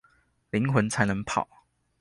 [0.49, 1.47] 靈魂才能跑